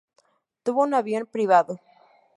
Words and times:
Tuvo 0.63 0.79
un 0.87 0.93
avión 0.95 1.25
privado. 1.35 1.73